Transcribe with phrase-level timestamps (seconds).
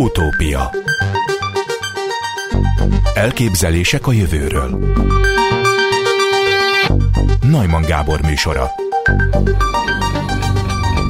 [0.00, 0.70] Utópia
[3.14, 4.94] Elképzelések a jövőről
[7.50, 8.70] Najman Gábor műsora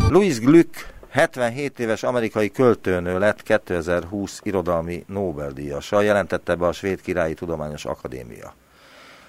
[0.08, 7.34] Louis Glück 77 éves amerikai költőnő lett 2020 irodalmi Nobel-díjasa, jelentette be a Svéd Királyi
[7.34, 8.54] Tudományos Akadémia.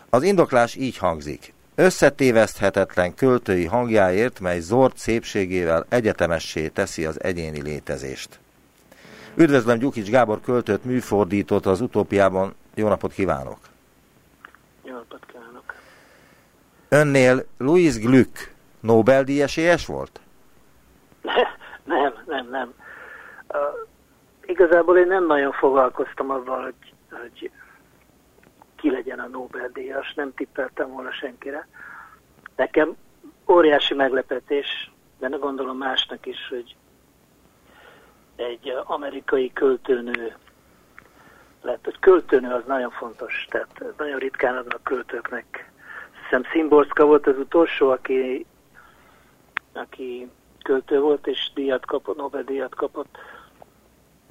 [0.09, 1.53] Az indoklás így hangzik.
[1.75, 8.39] Összetéveszthetetlen költői hangjáért, mely zord szépségével egyetemessé teszi az egyéni létezést.
[9.35, 12.55] Üdvözlöm Gyukics Gábor költőt, műfordított az utópiában.
[12.75, 13.57] Jó napot kívánok!
[14.83, 15.73] Jó napot kívánok!
[16.89, 19.45] Önnél Louis Glück Nobel-díj
[19.87, 20.19] volt?
[21.83, 22.73] nem, nem, nem.
[23.47, 23.87] Uh,
[24.45, 27.51] igazából én nem nagyon foglalkoztam azzal, hogy, hogy
[28.75, 31.67] ki legyen a Nobel-díjas, nem tippeltem volna senkire.
[32.55, 32.95] Nekem
[33.47, 36.75] óriási meglepetés, de ne gondolom másnak is, hogy
[38.41, 40.35] egy amerikai költőnő
[41.61, 41.83] lett.
[41.83, 45.71] Hogy költőnő az nagyon fontos, tehát nagyon ritkán adnak költőknek.
[46.23, 48.45] Hiszem Szimborszka volt az utolsó, aki,
[49.73, 50.29] aki
[50.63, 53.17] költő volt, és díjat kapott, Nobel-díjat kapott.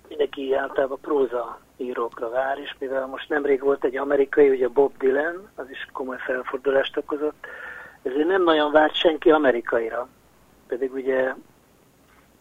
[0.08, 5.48] Mindenki általában próza írókra vár, és mivel most nemrég volt egy amerikai, ugye Bob Dylan,
[5.54, 7.46] az is komoly felfordulást okozott,
[8.02, 10.08] ezért nem nagyon várt senki amerikaira.
[10.66, 11.34] Pedig ugye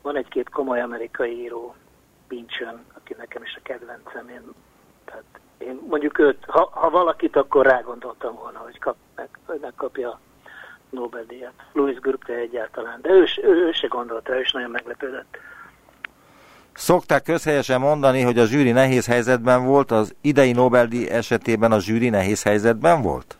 [0.01, 1.75] van egy-két komoly amerikai író,
[2.27, 4.29] Pinchön, aki nekem is a kedvencem.
[4.29, 4.41] Én,
[5.05, 5.23] tehát
[5.57, 10.19] én mondjuk őt, ha, ha valakit, akkor rágondoltam volna, hogy, kap, meg, hogy megkapja
[10.89, 11.53] Nobel-díjat.
[11.73, 15.37] Louis Gurke egyáltalán, de ő, ő, ő se gondolta, ő is nagyon meglepődött.
[16.73, 22.09] Szokták közhelyesen mondani, hogy a zsűri nehéz helyzetben volt, az idei Nobel-díj esetében a zsűri
[22.09, 23.37] nehéz helyzetben volt?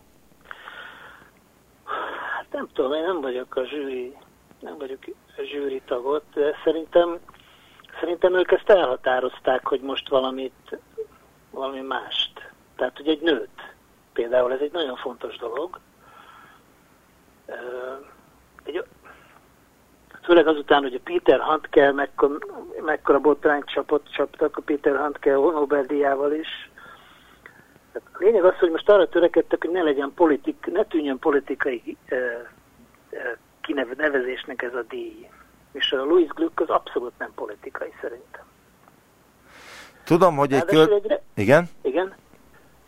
[2.36, 4.18] Hát nem tudom, én nem vagyok a zsűri,
[4.60, 5.00] nem vagyok
[5.40, 7.20] a zsűri tagot, de szerintem,
[8.00, 10.78] szerintem ők ezt elhatározták, hogy most valamit,
[11.52, 12.52] valami mást.
[12.76, 13.74] Tehát, hogy egy nőt,
[14.14, 15.80] például ez egy nagyon fontos dolog,
[18.64, 18.84] egy,
[20.24, 22.38] főleg azután, hogy a Peter Handke mekkora,
[22.82, 26.70] mekkora botrányt csapott, csaptak a Peter Handke Nobel-díjával is.
[27.92, 31.98] Tehát a lényeg az, hogy most arra törekedtek, hogy ne legyen politik, ne tűnjön politikai
[32.06, 32.16] e,
[33.10, 33.38] e,
[33.70, 35.30] kinevezésnek ez a díj.
[35.72, 38.44] És a Louis Gluck az abszolút nem politikai szerintem.
[40.04, 41.08] Tudom, hogy egy költ...
[41.08, 41.22] Re...
[41.36, 41.70] Igen?
[41.82, 42.14] Igen.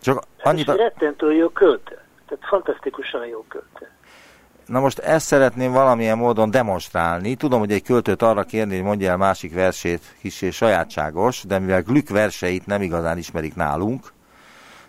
[0.01, 0.67] Csak annyit...
[0.67, 0.75] A...
[0.75, 1.99] rettentő jó költő.
[2.27, 3.89] Tehát fantasztikusan jó költő.
[4.65, 7.35] Na most ezt szeretném valamilyen módon demonstrálni.
[7.35, 11.59] Tudom, hogy egy költőt arra kérni, hogy mondja el másik versét, kis és sajátságos, de
[11.59, 14.13] mivel Glück verseit nem igazán ismerik nálunk,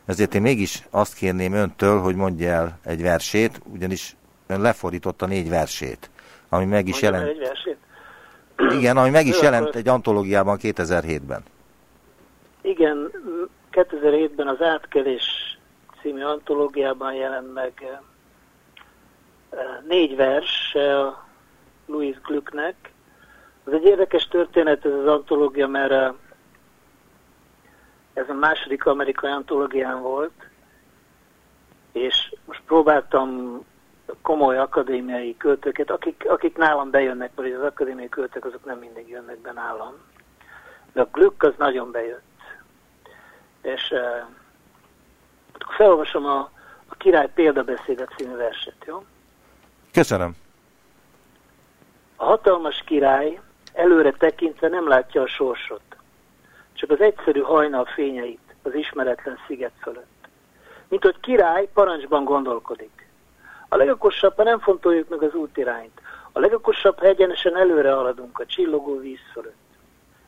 [0.06, 4.16] ezért én mégis azt kérném öntől, hogy mondja el egy versét, ugyanis
[4.60, 6.10] lefordította négy versét,
[6.48, 7.28] ami meg is jelent.
[7.28, 7.76] Egy versét?
[8.70, 9.76] Igen, ami meg is Ő jelent akkor...
[9.76, 11.42] egy antológiában 2007-ben.
[12.60, 13.10] Igen,
[13.72, 15.58] 2007-ben az Átkelés
[16.00, 18.00] című antológiában jelent meg
[19.88, 20.76] négy vers
[21.86, 22.74] Louis Glucknek.
[23.66, 26.14] Ez egy érdekes történet ez az antológia, mert
[28.14, 30.50] ez a második amerikai antológián volt,
[31.92, 33.60] és most próbáltam
[34.22, 39.38] komoly akadémiai költőket, akik, akik nálam bejönnek, mert az akadémiai költők azok nem mindig jönnek
[39.38, 39.94] be nálam.
[40.92, 42.22] De a Gluck az nagyon bejött.
[43.62, 44.26] És uh,
[45.76, 46.38] felolvasom a,
[46.86, 49.04] a Király példabeszédet című verset, jó?
[49.92, 50.36] Köszönöm.
[52.16, 53.40] A hatalmas király
[53.72, 55.82] előre tekintve nem látja a sorsot,
[56.72, 60.28] csak az egyszerű hajnal fényeit az ismeretlen sziget fölött.
[60.88, 63.01] Mint hogy király parancsban gondolkodik.
[63.72, 66.00] A legokosabb, ha nem fontoljuk meg az útirányt,
[66.32, 69.76] a legokosabb, ha egyenesen előre haladunk a csillogó víz fölött.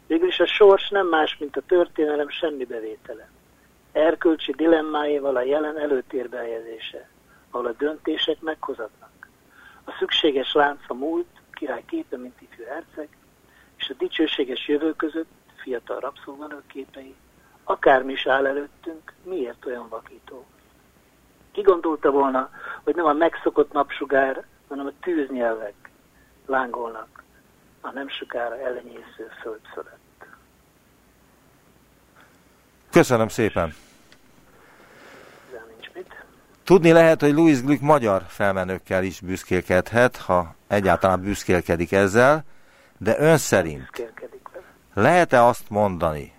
[0.06, 3.28] Végülis a sors nem más, mint a történelem semmi bevétele.
[3.92, 7.08] Erkölcsi dilemmáival a jelen előtérbe helyezése,
[7.50, 9.28] ahol a döntések meghozatnak.
[9.84, 13.08] A szükséges lánc a múlt, király képe, mint ifjú herceg,
[13.76, 17.14] és a dicsőséges jövő között fiatal rabszolganők képei,
[17.64, 20.46] akármi is áll előttünk, miért olyan vakító?
[21.54, 22.50] Ki gondolta volna,
[22.84, 25.74] hogy nem a megszokott napsugár, hanem a tűznyelvek
[26.46, 27.22] lángolnak
[27.80, 30.26] a nem sokára ellenyésző föld fölött.
[32.90, 33.74] Köszönöm szépen!
[36.64, 42.44] Tudni lehet, hogy Louis Glück magyar felmenőkkel is büszkélkedhet, ha egyáltalán büszkélkedik ezzel,
[42.98, 44.12] de ön szerint
[44.94, 46.32] lehet-e azt mondani,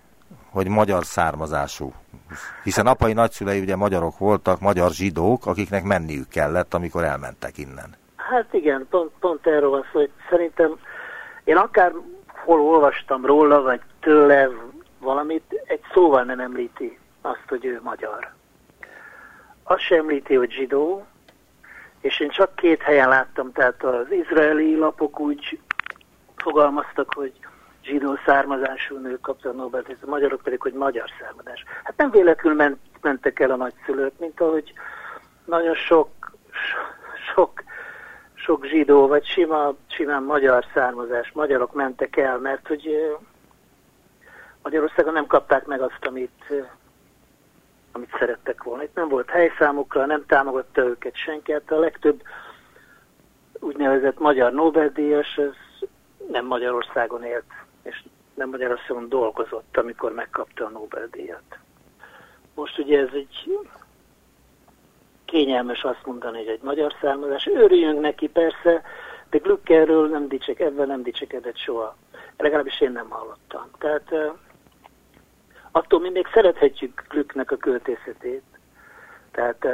[0.49, 1.93] hogy magyar származású?
[2.63, 7.95] Hiszen apai nagyszülei ugye magyarok voltak, magyar zsidók, akiknek menniük kellett, amikor elmentek innen.
[8.15, 10.77] Hát igen, pont, pont erről van szó, hogy szerintem
[11.43, 11.91] én akár
[12.27, 14.49] hol olvastam róla, vagy tőle,
[14.99, 18.33] valamit, egy szóval nem említi azt, hogy ő magyar.
[19.63, 21.05] Azt sem említi, hogy zsidó,
[22.01, 25.59] és én csak két helyen láttam, tehát az izraeli lapok úgy
[26.35, 27.33] fogalmaztak, hogy
[27.85, 31.63] zsidó származású nő kapta a nobel a magyarok pedig, hogy magyar származás.
[31.83, 34.73] Hát nem véletlenül ment, mentek el a nagyszülők, mint ahogy
[35.45, 36.09] nagyon sok,
[37.33, 37.63] sok,
[38.33, 43.15] sok zsidó, vagy sima, simán magyar származás, magyarok mentek el, mert hogy
[44.63, 46.53] Magyarországon nem kapták meg azt, amit,
[47.91, 48.83] amit szerettek volna.
[48.83, 51.51] Itt nem volt helyszámukra, nem támogatta őket senki.
[51.51, 52.21] Hát a legtöbb
[53.59, 55.87] úgynevezett magyar Nobel-díjas, ez
[56.31, 57.43] nem Magyarországon élt,
[57.85, 58.03] és
[58.33, 61.57] nem Magyarországon dolgozott, amikor megkapta a Nobel-díjat.
[62.53, 63.59] Most ugye ez egy
[65.25, 67.45] kényelmes azt mondani, hogy egy magyar származás.
[67.45, 68.81] Örüljünk neki persze,
[69.29, 71.95] de Glückerről nem dicsek, ebben nem dicsekedett soha.
[72.37, 73.69] Legalábbis én nem hallottam.
[73.77, 74.13] Tehát
[75.71, 78.43] attól mi még szerethetjük Glücknek a költészetét.
[79.31, 79.67] Tehát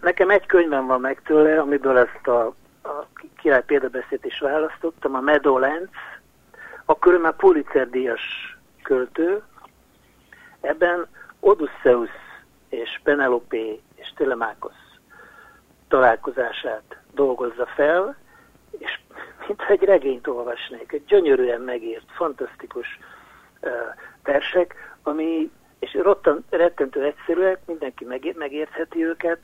[0.00, 2.46] nekem egy könyvem van meg tőle, amiből ezt a,
[2.82, 3.06] a
[3.36, 5.90] király példabeszéd is választottam, a Meadowlands,
[6.90, 9.42] akkor ő már Pulitzer díjas költő.
[10.60, 11.06] Ebben
[11.40, 12.10] Odysseus
[12.68, 13.56] és Penelope
[13.94, 14.74] és Telemachos
[15.88, 18.16] találkozását dolgozza fel,
[18.78, 18.98] és
[19.46, 22.98] mint egy regényt olvasnék, egy gyönyörűen megírt, fantasztikus
[24.22, 29.40] versek, ami, és rottan, rettentő egyszerűek, mindenki megér, megértheti őket,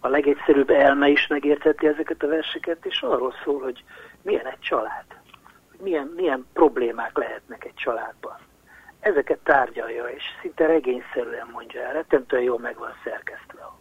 [0.00, 3.84] a legegyszerűbb elme is megértheti ezeket a verseket, és arról szól, hogy
[4.22, 5.04] milyen egy család,
[5.80, 8.36] milyen, milyen problémák lehetnek egy családban.
[9.00, 13.78] Ezeket tárgyalja, és szinte regényszerűen mondja el, rettentően jól meg van szerkesztve a,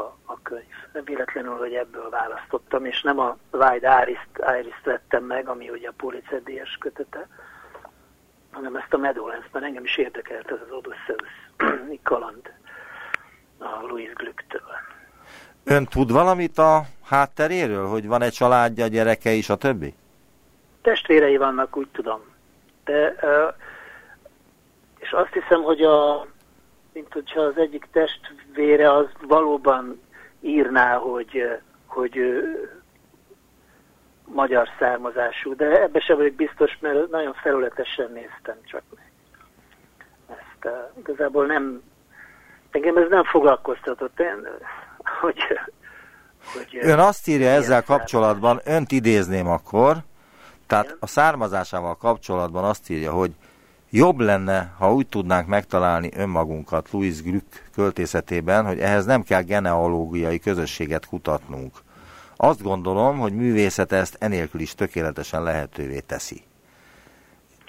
[0.00, 0.74] a, a könyv.
[0.92, 5.88] Nem véletlenül, hogy ebből választottam, és nem a Wide Iris-t, Iris vettem meg, ami ugye
[5.88, 7.28] a Pulitzer díjas kötete,
[8.50, 11.30] hanem ezt a Meadowlands, mert engem is érdekelt ez az Odysseus
[12.02, 12.52] kaland
[13.58, 14.62] a Louis Glücktől.
[15.64, 19.94] Ön tud valamit a hátteréről, hogy van egy családja, gyereke is, a többi?
[20.82, 22.20] Testvérei vannak, úgy tudom.
[22.84, 23.14] De,
[24.98, 26.26] és azt hiszem, hogy a,
[26.92, 30.00] mint hogyha az egyik testvére az valóban
[30.40, 32.20] írná, hogy, hogy
[34.24, 39.12] magyar származású, de ebbe sem vagyok biztos, mert nagyon felületesen néztem csak meg.
[40.28, 41.82] Ezt uh, igazából nem,
[42.70, 44.48] engem ez nem foglalkoztatott, én,
[45.20, 45.38] hogy,
[46.54, 46.78] hogy...
[46.80, 49.96] Ön azt írja ezzel kapcsolatban, önt idézném akkor,
[50.70, 53.32] tehát a származásával kapcsolatban azt írja, hogy
[53.90, 60.38] jobb lenne, ha úgy tudnánk megtalálni önmagunkat Louis Glück költészetében, hogy ehhez nem kell genealógiai
[60.38, 61.74] közösséget kutatnunk.
[62.36, 66.42] Azt gondolom, hogy művészet ezt enélkül is tökéletesen lehetővé teszi.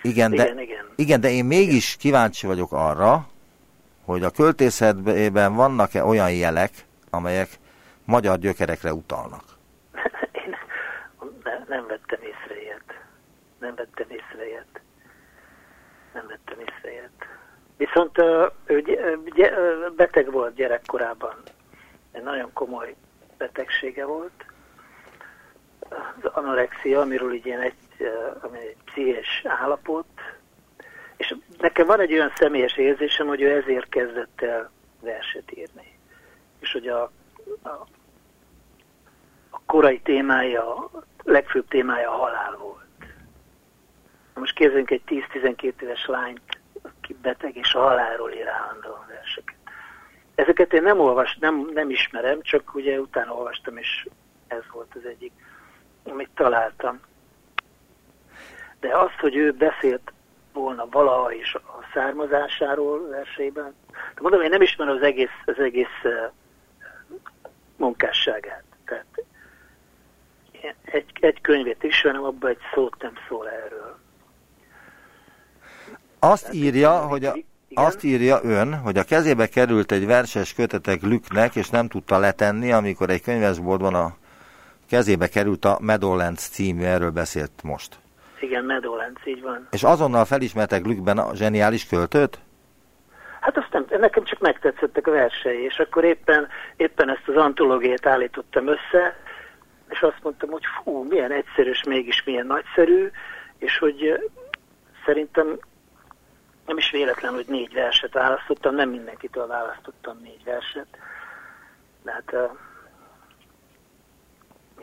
[0.02, 0.86] Igen, de, igen, igen.
[0.96, 3.28] igen, de én mégis kíváncsi vagyok arra,
[4.06, 6.72] hogy a költészetben vannak-e olyan jelek,
[7.10, 7.50] amelyek
[8.06, 9.44] magyar gyökerekre utalnak.
[10.46, 10.56] Én
[11.44, 12.12] ne, nem vettem.
[13.62, 14.82] Nem vettem észre ilyet.
[16.14, 17.26] Nem vettem észre ilyet.
[17.78, 18.18] Viszont
[18.66, 18.84] ő
[19.96, 21.36] beteg volt gyerekkorában.
[22.12, 22.96] Egy nagyon komoly
[23.38, 24.46] betegsége volt,
[25.90, 28.12] az anorexia, amiről így egy,
[28.42, 30.06] ami egy pszichés állapot,
[31.18, 34.72] és nekem van egy olyan személyes érzésem, hogy ő ezért kezdett el
[35.02, 35.98] verset írni.
[36.60, 37.12] És hogy a,
[37.62, 37.70] a,
[39.50, 40.90] a korai témája, a
[41.24, 42.81] legfőbb témája a halál volt.
[44.34, 45.02] Most képzeljünk egy
[45.34, 46.42] 10-12 éves lányt,
[46.82, 49.56] aki beteg, és a halálról ír állandóan verseket.
[50.36, 54.08] Ezeket én nem olvas, nem, nem ismerem, csak ugye utána olvastam, és
[54.48, 55.32] ez volt az egyik
[56.04, 57.00] amit találtam.
[58.80, 60.14] De azt, hogy ő beszélt
[60.54, 63.76] volna valaha is a származásáról versében,
[64.16, 66.02] de mondom, én nem ismerem az egész, az egész
[67.76, 68.64] munkásságát.
[68.86, 69.24] Tehát
[70.86, 74.00] egy, egy könyvét ismerem, abban egy szót nem szól erről.
[76.24, 77.34] Azt Tehát írja, hogy a,
[77.74, 82.72] azt írja ön, hogy a kezébe került egy verses kötetek Lüknek, és nem tudta letenni,
[82.72, 84.16] amikor egy könyvesboltban a
[84.90, 88.00] kezébe került a Meadowlands című, erről beszélt most.
[88.40, 89.68] Igen, Meadowlands, így van.
[89.72, 92.40] És azonnal felismertek Glückben a zseniális költőt?
[93.40, 96.48] Hát azt nem, nekem csak megtetszettek a versei, és akkor éppen,
[96.78, 99.16] éppen ezt az antológiát állítottam össze,
[99.90, 103.12] és azt mondtam, hogy fú, milyen egyszerű, és mégis milyen nagyszerű,
[103.58, 104.30] és hogy
[105.06, 105.60] szerintem
[106.66, 110.88] nem is véletlen, hogy négy verset választottam, nem mindenkitől választottam négy verset.
[112.04, 112.34] De hát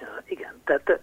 [0.01, 1.01] Ja, igen, tehát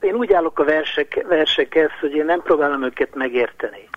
[0.00, 3.88] én úgy állok a versek, versekhez, hogy én nem próbálom őket megérteni.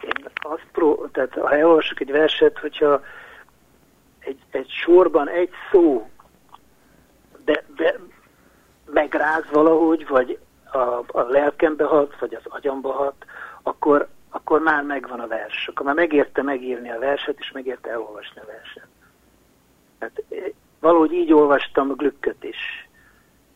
[0.00, 3.02] Én azt pró, tehát ha elolvasok egy verset, hogyha
[4.18, 6.10] egy, egy sorban egy szó
[7.44, 7.94] de, de
[8.84, 10.38] megráz valahogy, vagy
[10.72, 13.24] a, a lelkembe hat, vagy az agyamba hat,
[13.62, 15.68] akkor, akkor már megvan a vers.
[15.68, 18.86] Akkor már megérte megírni a verset, és megérte elolvasni a verset.
[20.00, 20.22] Hát,
[20.80, 22.88] valahogy így olvastam a Glücköt is.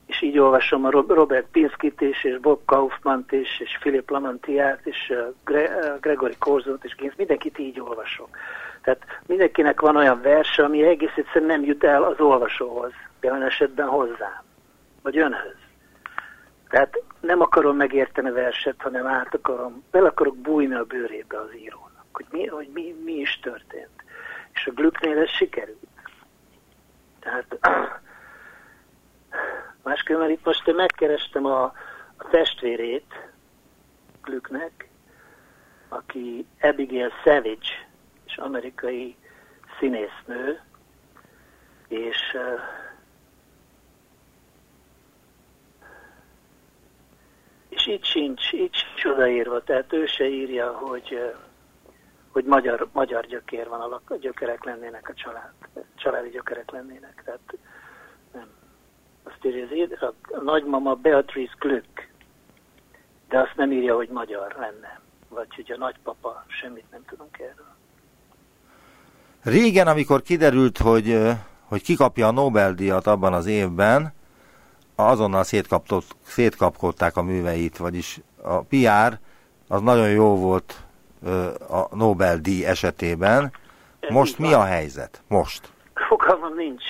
[0.07, 5.15] És így olvasom a Robert Pinskit is, és Bob Kaufmant is, és Philip Lamantiát, és
[5.45, 8.29] Gre Gregory Corzont, és Ginz, mindenkit így olvasok.
[8.83, 13.89] Tehát mindenkinek van olyan verse, ami egész egyszerűen nem jut el az olvasóhoz, jelen esetben
[13.89, 14.43] hozzám,
[15.03, 15.60] vagy önhöz.
[16.71, 21.57] Tehát nem akarom megérteni a verset, hanem át akarom, bele akarok bújni a bőrébe az
[21.57, 24.05] írónak, hogy mi, hogy mi, mi is történt.
[24.53, 25.87] És a Glücknél ez sikerült.
[27.21, 27.59] Tehát
[29.83, 31.63] másképpen itt most én megkerestem a,
[32.17, 33.31] a testvérét
[34.23, 34.89] Glücknek,
[35.89, 37.89] aki Abigail Savage,
[38.27, 39.17] és amerikai
[39.79, 40.61] színésznő,
[41.89, 42.37] és
[47.71, 51.35] és itt sincs, itt sincs odaírva, tehát ő se írja, hogy,
[52.33, 55.53] hogy magyar, magyar gyökér van, a gyökerek lennének a család,
[55.97, 57.59] családi gyökerek lennének, tehát
[58.33, 58.49] nem.
[59.23, 62.09] Azt írja, az, a, a nagymama Beatrice Glück,
[63.29, 67.75] de azt nem írja, hogy magyar lenne, vagy hogy a nagypapa, semmit nem tudunk erről.
[69.43, 71.19] Régen, amikor kiderült, hogy,
[71.63, 74.13] hogy kikapja a Nobel-díjat abban az évben,
[75.07, 75.45] azonnal
[76.23, 79.19] szétkapkodták a műveit, vagyis a PR
[79.69, 80.75] az nagyon jó volt
[81.69, 83.53] a Nobel-díj esetében.
[84.09, 85.23] Most mi a helyzet?
[85.29, 85.69] Most?
[85.95, 86.85] Fogalmam nincs.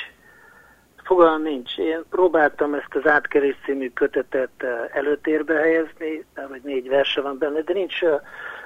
[1.04, 1.76] Fogalmam nincs.
[1.76, 7.72] Én próbáltam ezt az átkerés című kötetet előtérbe helyezni, vagy négy verse van benne, de
[7.72, 8.00] nincs,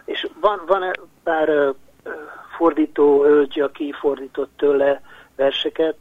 [0.04, 1.74] és van, van pár
[2.56, 5.00] fordító hölgy, aki fordított tőle
[5.36, 5.96] verseket,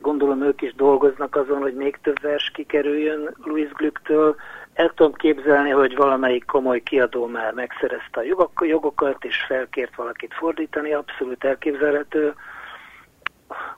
[0.00, 4.36] gondolom ők is dolgoznak azon, hogy még több vers kikerüljön Louis Glücktől.
[4.72, 8.20] El tudom képzelni, hogy valamelyik komoly kiadó már megszerezte
[8.54, 12.34] a jogokat, és felkért valakit fordítani, abszolút elképzelhető.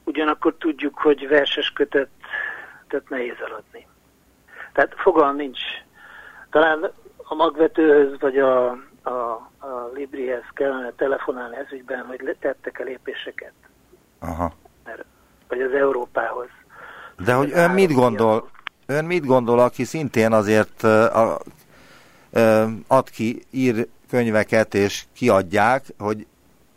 [0.05, 2.09] Ugyanakkor tudjuk, hogy verses kötet
[2.89, 3.87] tehát nehéz eladni.
[4.73, 5.61] Tehát fogalm nincs.
[6.51, 8.69] Talán a magvetőhöz, vagy a,
[9.03, 9.11] a,
[9.59, 13.53] a Librihez kellene telefonálni ezügyben, hogy tettek-e lépéseket.
[14.21, 14.53] Aha
[15.53, 16.49] vagy az Európához.
[17.25, 18.49] De hogy ön mit gondol,
[18.87, 21.35] ön mit gondol, aki szintén azért uh,
[22.33, 26.27] uh, ad ki, ír könyveket és kiadják, hogy,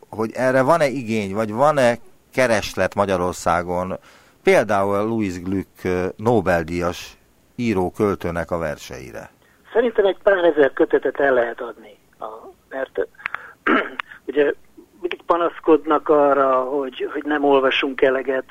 [0.10, 1.98] hogy erre van-e igény, vagy van-e
[2.34, 3.98] kereslet Magyarországon,
[4.44, 5.82] például Louis Glück
[6.16, 7.18] Nobel-díjas
[7.56, 9.30] író-költőnek a verseire?
[9.74, 12.26] Szerintem egy pár ezer kötetet el lehet adni, a,
[12.70, 13.08] mert
[14.28, 14.54] ugye
[15.26, 18.46] panaszkodnak arra, hogy, hogy nem olvasunk eleget,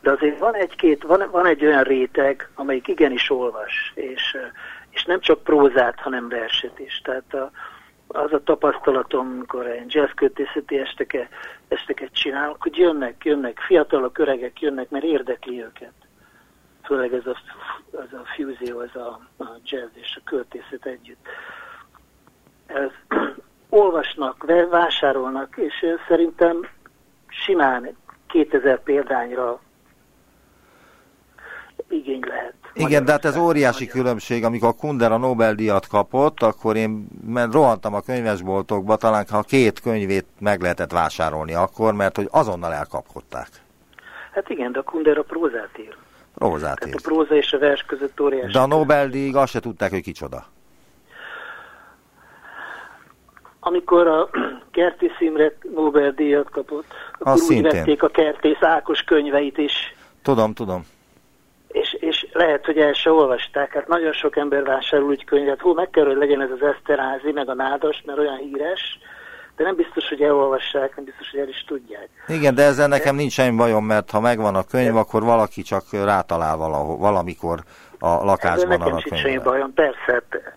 [0.00, 4.36] de azért van egy-két, van, van egy olyan réteg, amelyik igenis olvas, és,
[4.90, 7.00] és nem csak prózát, hanem verset is.
[7.04, 7.50] Tehát a,
[8.06, 11.28] az a tapasztalatom, amikor egy jazzkötészeti esteke,
[11.68, 15.92] esteket csinálok, hogy jönnek, jönnek, fiatalok, öregek jönnek, mert érdekli őket.
[16.84, 17.36] Főleg ez a,
[17.92, 21.26] az a fúzió, ez a, a jazz és a költészet együtt.
[22.66, 22.90] Ez,
[23.76, 25.74] olvasnak, vásárolnak, és
[26.08, 26.66] szerintem
[27.28, 29.60] simán 2000 példányra
[31.88, 32.54] igény lehet.
[32.74, 34.00] Igen, de hát ez óriási magyar.
[34.00, 39.42] különbség, amikor a Kunder a Nobel-díjat kapott, akkor én mert rohantam a könyvesboltokba, talán ha
[39.42, 43.48] két könyvét meg lehetett vásárolni akkor, mert hogy azonnal elkapkodták.
[44.32, 45.96] Hát igen, de a Kunder a prózát ír.
[46.34, 46.94] Prózát ír.
[46.94, 48.52] a próza és a vers között óriási.
[48.52, 50.46] De a Nobel-díj azt se tudták, hogy kicsoda.
[53.66, 54.28] Amikor a
[54.70, 57.70] Kertész Imre Nobel-díjat kapott, akkor Azt úgy szintén.
[57.70, 59.94] vették a Kertész Ákos könyveit is.
[60.22, 60.86] Tudom, tudom.
[61.68, 63.72] És, és lehet, hogy el se olvasták.
[63.72, 65.60] Hát nagyon sok ember vásárol úgy könyvet.
[65.60, 68.98] Hú, meg kell, hogy legyen ez az Eszterázi, meg a Nádas, mert olyan híres,
[69.56, 72.08] de nem biztos, hogy elolvassák, nem biztos, hogy el is tudják.
[72.26, 74.98] Igen, de ezzel nekem nincs semmi bajom, mert ha megvan a könyv, de...
[74.98, 77.58] akkor valaki csak rátalál valahol, valamikor
[77.98, 79.16] a lakásban nekem a könyvre.
[79.16, 80.54] semmi bajom, persze, hát,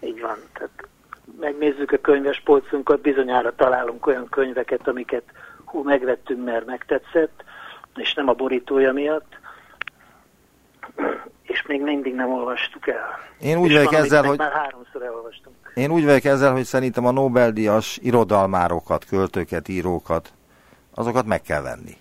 [0.00, 0.36] így van.
[0.52, 0.88] Tehát
[1.44, 5.22] megnézzük a könyves polcunkat, bizonyára találunk olyan könyveket, amiket
[5.64, 7.44] hú, megvettünk, mert megtetszett,
[7.96, 9.38] és nem a borítója miatt,
[11.42, 13.18] és még mindig nem olvastuk el.
[13.40, 14.38] Én úgy vagyok ezzel, hogy...
[14.38, 15.56] Már háromszor elolvastunk.
[15.74, 20.32] Én úgy vagyok ezzel, hogy szerintem a Nobel-díjas irodalmárokat, költőket, írókat,
[20.94, 21.96] azokat meg kell venni.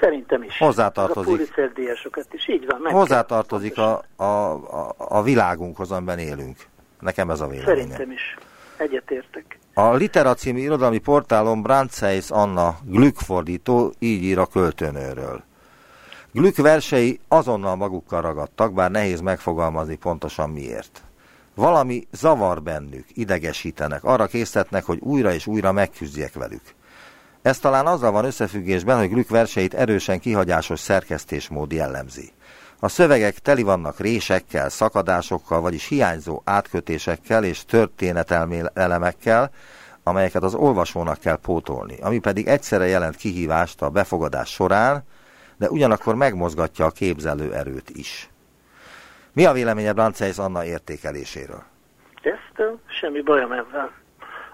[0.00, 0.58] Szerintem is.
[0.58, 1.32] Hozzátartozik.
[1.32, 2.80] A Pulitzer díjasokat is, így van.
[2.80, 6.56] meg Hozzátartozik a, a, a, a világunkhoz, amiben élünk.
[7.00, 7.76] Nekem ez a véleményem.
[7.76, 8.36] Szerintem is.
[8.82, 9.58] Egyetértek.
[9.74, 15.42] A Litera című irodalmi portálon Brandseis Anna Glück fordító így ír a költőnőről.
[16.32, 21.02] Glück versei azonnal magukkal ragadtak, bár nehéz megfogalmazni pontosan miért.
[21.54, 26.62] Valami zavar bennük, idegesítenek, arra késztetnek, hogy újra és újra megküzdjek velük.
[27.42, 32.32] Ez talán azzal van összefüggésben, hogy Glück verseit erősen kihagyásos szerkesztésmód jellemzi.
[32.84, 39.50] A szövegek teli vannak résekkel, szakadásokkal, vagyis hiányzó átkötésekkel és történetelmi elemekkel,
[40.02, 45.02] amelyeket az olvasónak kell pótolni, ami pedig egyszerre jelent kihívást a befogadás során,
[45.58, 48.28] de ugyanakkor megmozgatja a képzelő erőt is.
[49.32, 51.62] Mi a véleménye Branceis Anna értékeléséről?
[52.22, 53.90] Ezt semmi bajom ebben.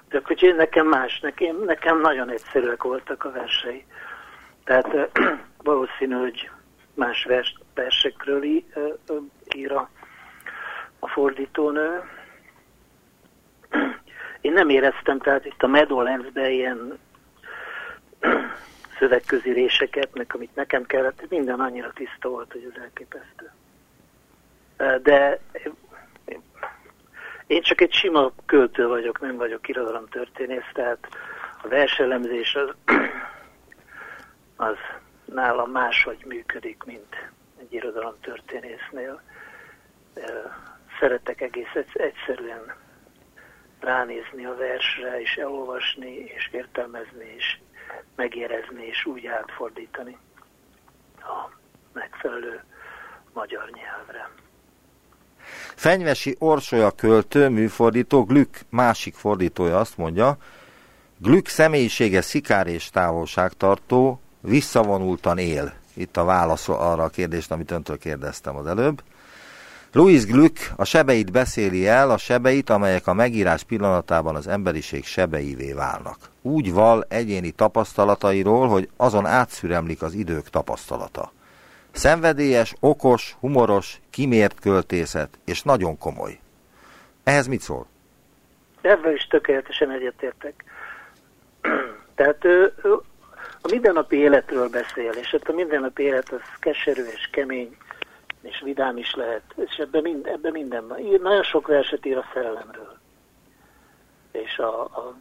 [0.09, 3.85] De hogy nekem más, nekem, nekem nagyon egyszerűek voltak a versei.
[4.65, 5.11] Tehát
[5.63, 6.51] valószínű, hogy
[6.99, 8.45] más vers, versekről
[9.55, 9.91] ír a,
[10.99, 12.03] a fordítónő.
[14.41, 16.99] Én nem éreztem, tehát itt a Meadowlands-ben ilyen
[18.99, 23.51] szövegközi réseket, meg amit nekem kellett, minden annyira tiszta volt, hogy ez elképesztő.
[25.03, 25.41] De
[27.47, 31.09] én csak egy sima költő vagyok, nem vagyok irodalomtörténész, tehát
[31.63, 32.75] a verselemzés az,
[34.57, 34.77] az
[35.35, 37.31] nálam máshogy működik, mint
[37.61, 39.23] egy irodalomtörténésznél.
[41.01, 42.75] Szeretek egész egyszer- egyszerűen
[43.81, 47.59] ránézni a versre, és elolvasni, és értelmezni, és
[48.17, 50.17] megérezni, és úgy átfordítani
[51.21, 51.51] a
[51.93, 52.65] megfelelő
[53.33, 54.31] magyar nyelvre.
[55.75, 60.37] Fenyvesi Orsolya költő, műfordító, Glück másik fordítója azt mondja,
[61.19, 65.73] Glück személyisége szikár és távolságtartó, visszavonultan él.
[65.95, 69.03] Itt a válasz arra a kérdést, amit öntől kérdeztem az előbb.
[69.93, 75.73] Louis Glück a sebeit beszéli el, a sebeit, amelyek a megírás pillanatában az emberiség sebeivé
[75.73, 76.17] válnak.
[76.43, 81.33] Úgy val egyéni tapasztalatairól, hogy azon átszüremlik az idők tapasztalata.
[81.91, 86.39] Szenvedélyes, okos, humoros, kimért költészet, és nagyon komoly.
[87.25, 87.87] Ehhez mit szól?
[88.81, 90.65] Ebben is tökéletesen egyetértek.
[92.15, 92.73] Tehát ő
[93.69, 97.77] a mindennapi életről beszél, és hát a mindennapi élet az keserű és kemény,
[98.43, 100.99] és vidám is lehet, és ebben, mind, ebben minden van.
[100.99, 102.99] Ír, nagyon sok verset ír a szerelemről.
[104.33, 105.15] És a, a,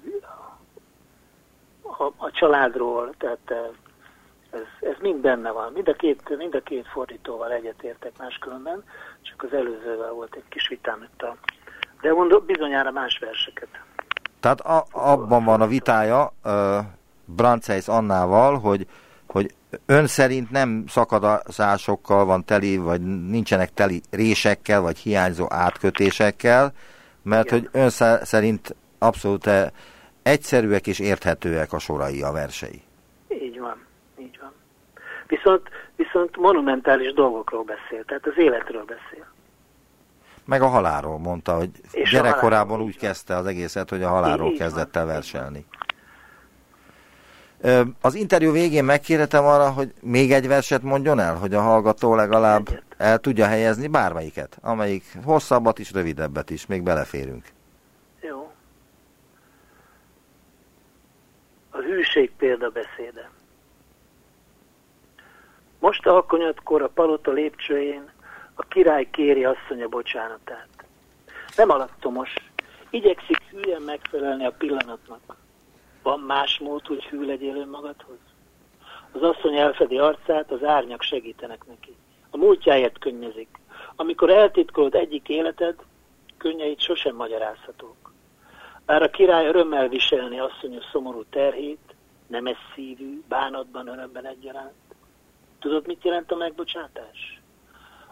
[1.82, 3.58] a, a családról, tehát eh,
[4.50, 5.72] ez, ez mind benne van.
[5.72, 8.84] Mind a két, mind a két fordítóval egyetértek máskülönben,
[9.22, 11.36] csak az előzővel volt egy kis vitám itt a...
[12.02, 13.70] De mondom, bizonyára más verseket.
[14.40, 16.78] Tehát a, abban van a vitája uh,
[17.36, 18.88] Branceis Annával, hogy,
[19.28, 19.54] hogy
[19.86, 26.74] ön szerint nem szakadásokkal van teli, vagy nincsenek teli résekkel, vagy hiányzó átkötésekkel,
[27.22, 27.60] mert Igen.
[27.60, 29.68] hogy ön sze- szerint abszolút eh,
[30.24, 32.82] egyszerűek és érthetőek a sorai, a versei.
[33.28, 33.78] Így van,
[34.20, 34.52] így van.
[35.28, 39.26] Viszont, viszont monumentális dolgokról beszél, tehát az életről beszél.
[40.46, 44.52] Meg a halálról mondta, hogy És gyerekkorában halálról, úgy kezdte az egészet, hogy a halálról
[44.52, 45.66] Így kezdett el verselni.
[48.02, 52.68] Az interjú végén megkérhetem arra, hogy még egy verset mondjon el, hogy a hallgató legalább
[52.68, 52.84] Egyet.
[52.98, 57.46] el tudja helyezni bármelyiket, amelyik hosszabbat is, rövidebbet is, még beleférünk.
[58.22, 58.52] Jó.
[61.70, 63.30] A hűség példabeszéde.
[65.80, 68.10] Most alkonyatkor a palota lépcsőjén
[68.54, 70.68] a király kéri asszonya bocsánatát.
[71.56, 72.34] Nem alattomos,
[72.90, 75.36] igyekszik hülyen megfelelni a pillanatnak.
[76.08, 78.18] Van más mód, hogy hű legyél önmagadhoz?
[79.12, 81.96] Az asszony elfedi arcát, az árnyak segítenek neki.
[82.30, 83.48] A múltjáért könnyezik.
[83.96, 85.76] Amikor eltitkolod egyik életed,
[86.38, 88.12] könnyeit sosem magyarázhatók.
[88.86, 91.96] Bár a király örömmel viselni asszonyos szomorú terhét,
[92.28, 94.96] nemes szívű, bánatban, örömben egyaránt.
[95.60, 97.42] Tudod, mit jelent a megbocsátás?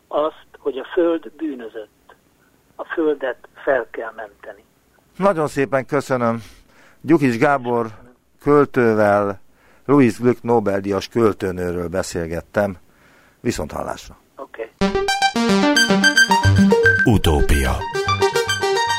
[0.07, 2.15] Azt, hogy a föld bűnözött.
[2.75, 4.63] A földet fel kell menteni.
[5.17, 6.63] Nagyon szépen köszönöm.
[7.05, 7.91] Gyukis Gábor
[8.41, 9.39] költővel,
[9.85, 12.77] Louis Glück Nobel-díjas költőnőről beszélgettem.
[13.39, 14.17] Viszont hallásra.
[14.35, 14.71] Oké.
[14.79, 15.03] Okay.
[17.13, 17.77] Utópia.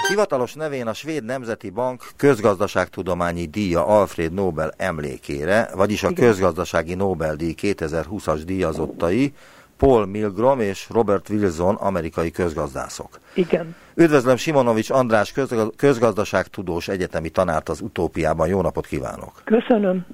[0.09, 7.55] Hivatalos nevén a Svéd Nemzeti Bank közgazdaságtudományi díja Alfred Nobel emlékére, vagyis a közgazdasági Nobel-díj
[7.63, 9.35] 2020-as díjazottai
[9.77, 13.21] Paul Milgrom és Robert Wilson amerikai közgazdászok.
[13.35, 13.75] Igen.
[13.95, 18.49] Üdvözlöm Simonovics András közgaz- közgazdaságtudós egyetemi tanárt az Utópiában.
[18.49, 19.43] Jó napot kívánok!
[19.45, 20.07] Köszönöm.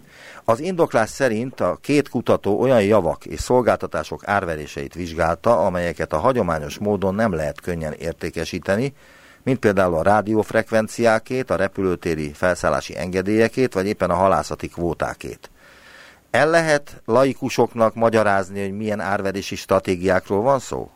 [0.44, 6.78] Az indoklás szerint a két kutató olyan javak és szolgáltatások árveréseit vizsgálta, amelyeket a hagyományos
[6.78, 8.94] módon nem lehet könnyen értékesíteni,
[9.42, 15.50] mint például a rádiófrekvenciákét, a repülőtéri felszállási engedélyekét, vagy éppen a halászati kvótákét.
[16.32, 20.90] El lehet laikusoknak magyarázni, hogy milyen árverési stratégiákról van szó?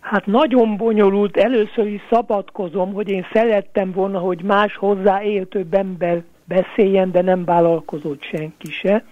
[0.00, 1.36] Hát nagyon bonyolult.
[1.36, 7.44] Először is szabadkozom, hogy én szerettem volna, hogy más hozzá több ember beszéljen, de nem
[7.44, 9.04] vállalkozott senki se.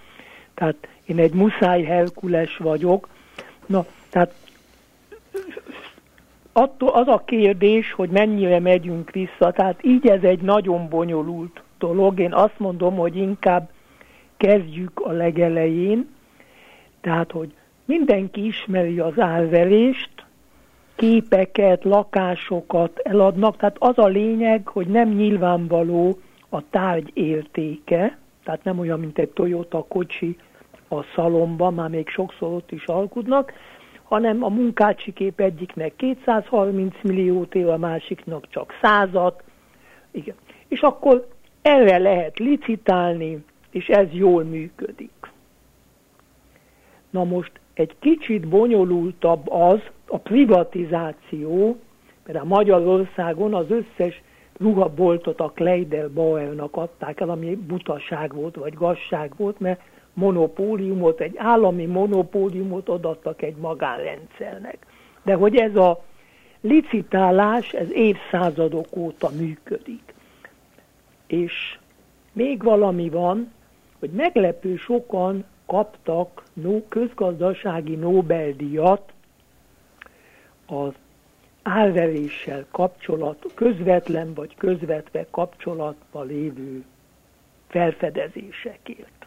[0.54, 3.09] Tehát én egy muszáj Herkules vagyok.
[3.66, 4.35] Na, tehát
[6.52, 12.20] attól az a kérdés, hogy mennyire megyünk vissza, tehát így ez egy nagyon bonyolult dolog.
[12.20, 13.68] Én azt mondom, hogy inkább
[14.37, 16.09] kezdjük a legelején,
[17.01, 20.11] tehát, hogy mindenki ismeri az árverést,
[20.96, 26.18] képeket, lakásokat eladnak, tehát az a lényeg, hogy nem nyilvánvaló
[26.49, 30.37] a tárgy értéke, tehát nem olyan, mint egy Toyota kocsi
[30.88, 33.53] a szalomban, már még sokszor ott is alkudnak,
[34.03, 39.42] hanem a munkácsi kép egyiknek 230 milliót él, a másiknak csak százat.
[40.11, 40.35] Igen.
[40.68, 41.29] És akkor
[41.62, 43.44] erre lehet licitálni,
[43.76, 45.30] és ez jól működik.
[47.10, 51.76] Na most egy kicsit bonyolultabb az a privatizáció,
[52.26, 54.22] mert a Magyarországon az összes
[54.58, 59.80] ruhaboltot a Kleidel Bauernak adták el, ami butaság volt, vagy gazság volt, mert
[60.12, 64.86] monopóliumot, egy állami monopóliumot adattak egy magánrendszernek.
[65.22, 66.04] De hogy ez a
[66.60, 70.14] licitálás, ez évszázadok óta működik.
[71.26, 71.78] És
[72.32, 73.54] még valami van,
[73.98, 76.42] hogy meglepő sokan kaptak
[76.88, 79.12] közgazdasági Nobel-díjat
[80.66, 80.92] az
[81.62, 86.85] árveréssel kapcsolat, közvetlen vagy közvetve kapcsolatban lévő
[87.68, 89.26] felfedezésekért.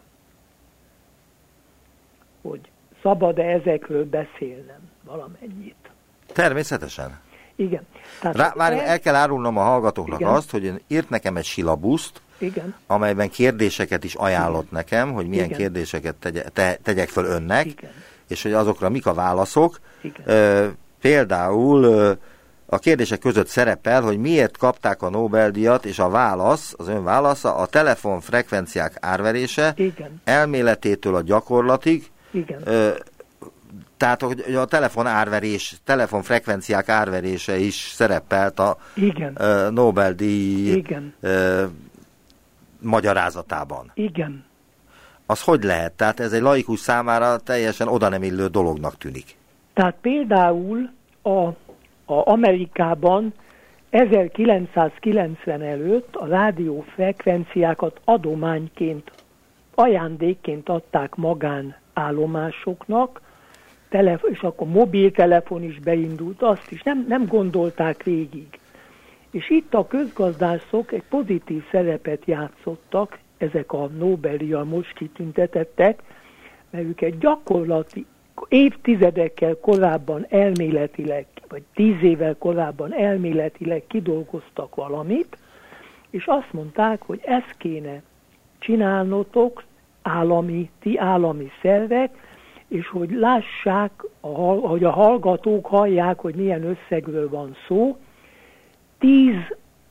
[2.41, 2.61] Hogy
[3.01, 5.89] szabad-e ezekről beszélnem valamennyit?
[6.33, 7.19] Természetesen.
[7.55, 7.87] Igen.
[8.21, 8.79] Tehát Rá, már el...
[8.79, 10.33] el kell árulnom a hallgatóknak Igen.
[10.33, 12.75] azt, hogy írt nekem egy silabuszt, Igen.
[12.87, 14.73] amelyben kérdéseket is ajánlott Igen.
[14.73, 15.57] nekem, hogy milyen Igen.
[15.57, 17.91] kérdéseket tegye, te, tegyek föl önnek, Igen.
[18.27, 19.79] és hogy azokra mik a válaszok.
[20.01, 20.21] Igen.
[20.25, 20.67] Ö,
[21.01, 22.11] például ö,
[22.65, 27.55] a kérdések között szerepel, hogy miért kapták a Nobel-díjat, és a válasz, az ön válasza
[27.55, 30.21] a telefonfrekvenciák árverése, Igen.
[30.23, 32.61] elméletétől a gyakorlatig, Igen.
[32.63, 32.89] Ö,
[33.99, 38.77] tehát, hogy a telefon árverés, telefonfrekvenciák árverése is szerepelt a.
[39.69, 40.83] Nobel-díj
[42.81, 43.91] magyarázatában.
[43.93, 44.45] Igen.
[45.25, 45.93] Az hogy lehet?
[45.93, 49.37] Tehát ez egy laikus számára teljesen oda nem illő dolognak tűnik.
[49.73, 50.89] Tehát például
[51.23, 51.49] a
[52.09, 53.33] a Amerikában
[53.89, 59.11] 1990 előtt a rádiófrekvenciákat adományként,
[59.75, 63.21] ajándékként adták magánállomásoknak,
[64.31, 68.59] és akkor mobiltelefon is beindult, azt is nem, nem gondolták végig.
[69.31, 76.01] És itt a közgazdászok egy pozitív szerepet játszottak, ezek a Nobel-díjjal most kitüntetettek,
[76.69, 78.05] mert ők egy gyakorlati
[78.47, 85.37] évtizedekkel korábban elméletileg, vagy tíz évvel korábban elméletileg kidolgoztak valamit,
[86.09, 88.01] és azt mondták, hogy ezt kéne
[88.59, 89.63] csinálnotok,
[90.01, 92.27] állami, ti állami szervek,
[92.67, 93.91] és hogy lássák,
[94.61, 97.97] hogy a hallgatók hallják, hogy milyen összegről van szó,
[98.99, 99.33] 10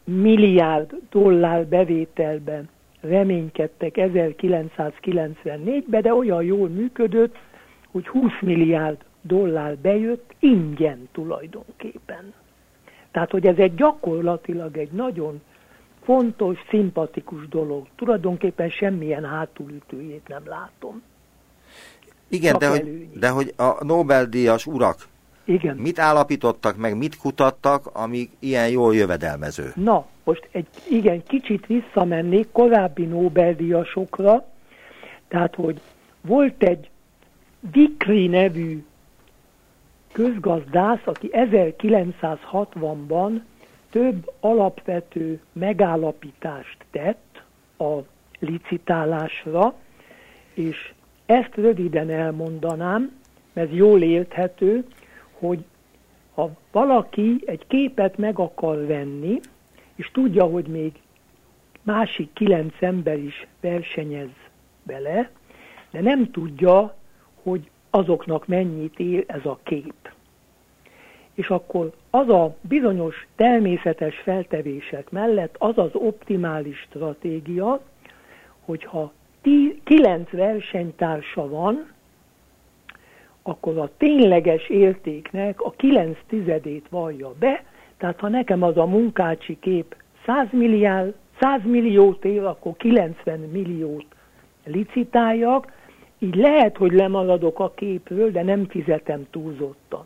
[0.05, 2.69] milliárd dollár bevételben
[3.01, 7.37] reménykedtek 1994-ben, de olyan jól működött,
[7.91, 12.33] hogy 20 milliárd dollár bejött ingyen tulajdonképpen.
[13.11, 15.41] Tehát, hogy ez egy gyakorlatilag egy nagyon
[16.03, 17.87] fontos, szimpatikus dolog.
[17.97, 21.03] Tulajdonképpen semmilyen hátulütőjét nem látom.
[22.29, 25.07] Igen, de hogy, de hogy a Nobel-díjas urak
[25.49, 25.77] igen.
[25.77, 29.73] mit állapítottak meg, mit kutattak, ami ilyen jól jövedelmező?
[29.75, 34.45] Na, most egy igen, kicsit visszamennék korábbi Nobel-díjasokra,
[35.29, 35.81] tehát, hogy
[36.21, 36.91] volt egy
[37.73, 38.85] Vikri nevű
[40.13, 43.41] közgazdász, aki 1960-ban
[43.91, 47.43] több alapvető megállapítást tett
[47.79, 47.99] a
[48.39, 49.75] licitálásra,
[50.55, 50.93] és
[51.27, 53.17] ezt röviden elmondanám,
[53.53, 54.85] mert jól érthető,
[55.39, 55.65] hogy
[56.35, 59.41] ha valaki egy képet meg akar venni,
[59.95, 60.93] és tudja, hogy még
[61.83, 64.29] másik kilenc ember is versenyez
[64.83, 65.31] bele,
[65.91, 66.95] de nem tudja,
[67.43, 70.13] hogy azoknak mennyit ér ez a kép.
[71.35, 77.81] És akkor az a bizonyos természetes feltevések mellett az az optimális stratégia,
[78.65, 79.13] hogyha
[79.85, 81.97] kilenc versenytársa van,
[83.49, 87.65] akkor a tényleges értéknek a kilenc tizedét vallja be,
[87.97, 94.07] tehát ha nekem az a munkácsi kép 100, milliárd, 100 milliót él, akkor 90 milliót
[94.65, 95.73] licitáljak,
[96.19, 100.05] így lehet, hogy lemaradok a képről, de nem fizetem túlzottan.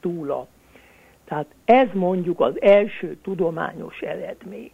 [0.00, 0.46] Túla.
[1.24, 4.70] Tehát ez mondjuk az első tudományos eredmény,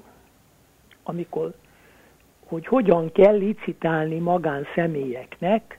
[1.02, 1.52] amikor,
[2.46, 5.78] hogy hogyan kell licitálni magánszemélyeknek,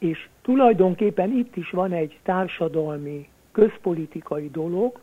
[0.00, 4.98] és tulajdonképpen itt is van egy társadalmi, közpolitikai dolog,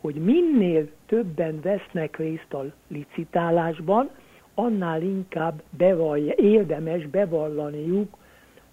[0.00, 4.10] hogy minél többen vesznek részt a licitálásban,
[4.54, 8.16] annál inkább bevallja, érdemes bevallaniuk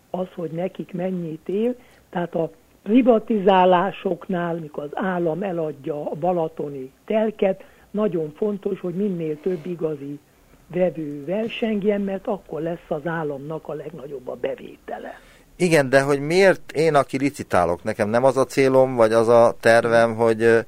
[0.10, 1.76] az, hogy nekik mennyit él.
[2.10, 9.66] Tehát a privatizálásoknál, mikor az állam eladja a balatoni telket, nagyon fontos, hogy minél több
[9.66, 10.20] igazi
[10.68, 15.20] vevő versengjen, mert akkor lesz az államnak a legnagyobb a bevétele.
[15.58, 19.56] Igen, de hogy miért én, aki licitálok, nekem nem az a célom, vagy az a
[19.60, 20.66] tervem, hogy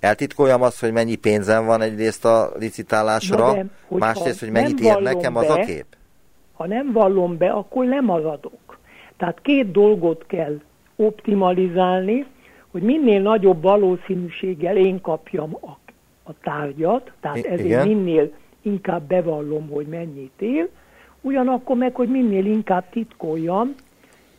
[0.00, 5.32] eltitkoljam azt, hogy mennyi pénzem van egyrészt a licitálásra, de, másrészt, hogy mennyit ér nekem
[5.32, 5.84] be, az a kép?
[6.52, 8.78] Ha nem vallom be, akkor lemaradok.
[9.16, 10.60] Tehát két dolgot kell
[10.96, 12.26] optimalizálni,
[12.70, 15.78] hogy minél nagyobb valószínűséggel én kapjam a,
[16.30, 17.88] a tárgyat, tehát ezért Igen.
[17.88, 20.68] minél inkább bevallom, hogy mennyit él,
[21.20, 23.74] ugyanakkor meg, hogy minél inkább titkoljam,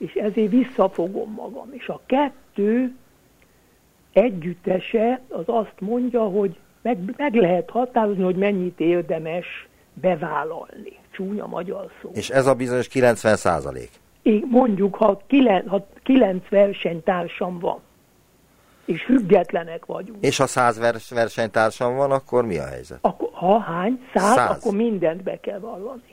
[0.01, 1.69] és ezért visszafogom magam.
[1.71, 2.95] És a kettő
[4.13, 10.99] együttese az azt mondja, hogy meg, meg lehet határozni, hogy mennyit érdemes bevállalni.
[11.11, 12.11] Csúnya magyar szó.
[12.13, 13.89] És ez a bizonyos 90 százalék?
[14.49, 17.79] Mondjuk, ha 9, ha 9 versenytársam van,
[18.85, 20.23] és függetlenek vagyunk.
[20.25, 22.97] És ha 100 vers, versenytársam van, akkor mi a helyzet?
[23.01, 23.99] Akkor, ha hány?
[24.13, 26.10] 100, 100, akkor mindent be kell vallani.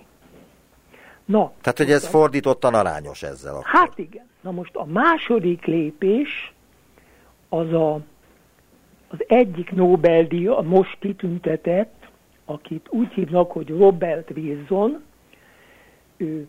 [1.29, 3.67] Na, Tehát, hogy ez fordítottan arányos ezzel akkor.
[3.67, 4.29] Hát igen.
[4.41, 6.53] Na most a második lépés
[7.49, 7.95] az a,
[9.09, 12.09] az egyik Nobel-díj, a most kitüntetett,
[12.45, 15.03] akit úgy hívnak, hogy Robert Wilson,
[16.17, 16.49] ő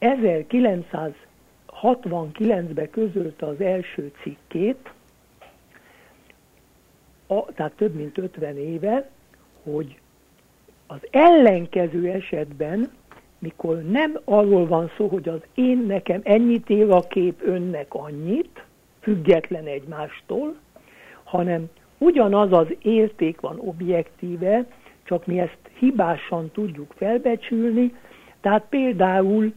[0.00, 4.92] 1969-ben közölte az első cikkét,
[7.26, 9.10] a, tehát több mint 50 éve,
[9.62, 9.98] hogy
[10.86, 12.97] az ellenkező esetben
[13.38, 18.64] mikor nem arról van szó, hogy az én nekem ennyit ér a kép önnek annyit,
[19.00, 20.54] független egymástól,
[21.24, 24.66] hanem ugyanaz az érték van objektíve,
[25.04, 27.94] csak mi ezt hibásan tudjuk felbecsülni,
[28.40, 29.52] tehát például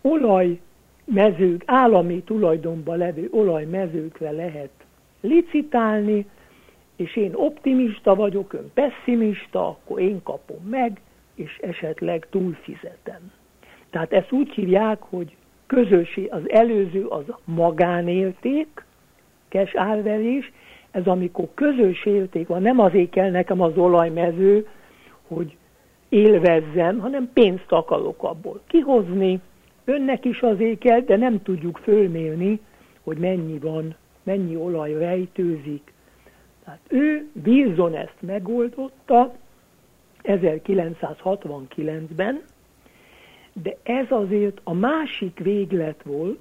[0.00, 4.70] olajmezők, állami tulajdonban levő olajmezőkre lehet
[5.20, 6.26] licitálni,
[6.96, 11.00] és én optimista vagyok, ön pessimista, akkor én kapom meg,
[11.34, 13.32] és esetleg túlfizetem.
[13.90, 18.84] Tehát ezt úgy hívják, hogy közösi, az előző az magánérték,
[19.48, 20.52] kes árverés,
[20.90, 24.68] ez amikor közös érték van, nem azért kell nekem az olajmező,
[25.26, 25.56] hogy
[26.08, 29.40] élvezzem, hanem pénzt akarok abból kihozni,
[29.84, 32.60] önnek is azért kell, de nem tudjuk fölmérni,
[33.02, 35.92] hogy mennyi van, mennyi olaj rejtőzik.
[36.64, 39.34] Tehát ő Wilson ezt megoldotta,
[40.24, 42.42] 1969-ben,
[43.62, 46.38] de ez azért a másik véglet volt.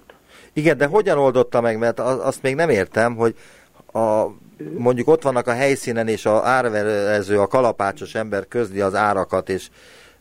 [0.53, 3.35] Igen, de hogyan oldotta meg, mert azt még nem értem, hogy
[3.93, 4.25] a,
[4.77, 9.69] mondjuk ott vannak a helyszínen, és a árverező, a kalapácsos ember közli az árakat, és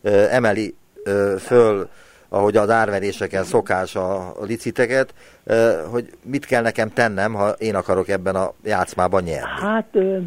[0.01, 1.89] ö, emeli ö, föl,
[2.29, 7.75] ahogy az árveréseken szokás a, a liciteket, ö, hogy mit kell nekem tennem, ha én
[7.75, 9.61] akarok ebben a játszmában nyerni.
[9.61, 10.17] Hát, ö,